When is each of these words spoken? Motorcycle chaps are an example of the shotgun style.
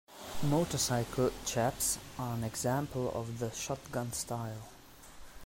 Motorcycle 0.41 1.31
chaps 1.45 1.99
are 2.17 2.33
an 2.33 2.43
example 2.43 3.11
of 3.13 3.37
the 3.37 3.51
shotgun 3.51 4.11
style. 4.13 4.67